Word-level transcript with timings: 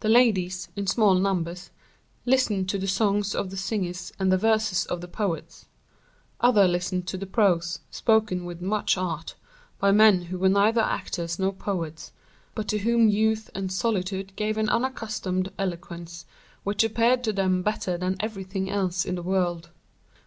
The 0.00 0.10
ladies, 0.10 0.68
in 0.76 0.86
small 0.86 1.14
numbers, 1.14 1.70
listened 2.26 2.68
to 2.68 2.76
the 2.76 2.86
songs 2.86 3.34
of 3.34 3.48
the 3.48 3.56
singers 3.56 4.12
and 4.18 4.30
the 4.30 4.36
verses 4.36 4.84
of 4.84 5.00
the 5.00 5.08
poets; 5.08 5.64
others 6.42 6.70
listened 6.70 7.06
to 7.06 7.16
the 7.16 7.24
prose, 7.24 7.80
spoken 7.90 8.44
with 8.44 8.60
much 8.60 8.98
art, 8.98 9.34
by 9.78 9.92
men 9.92 10.20
who 10.24 10.38
were 10.38 10.50
neither 10.50 10.82
actors 10.82 11.38
nor 11.38 11.54
poets, 11.54 12.12
but 12.54 12.68
to 12.68 12.80
whom 12.80 13.08
youth 13.08 13.48
and 13.54 13.72
solitude 13.72 14.36
gave 14.36 14.58
an 14.58 14.68
unaccustomed 14.68 15.50
eloquence, 15.58 16.26
which 16.62 16.84
appeared 16.84 17.24
to 17.24 17.32
them 17.32 17.62
better 17.62 17.96
than 17.96 18.16
everything 18.20 18.68
else 18.68 19.06
in 19.06 19.14
the 19.14 19.22
world. 19.22 19.70